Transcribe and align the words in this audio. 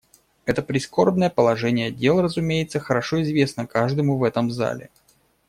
Это 0.45 0.63
прискорбное 0.63 1.29
положение 1.29 1.91
дел, 1.91 2.23
разумеется, 2.23 2.79
хорошо 2.79 3.21
известно 3.21 3.67
каждому 3.67 4.17
в 4.17 4.23
этом 4.23 4.49
зале. 4.49 4.89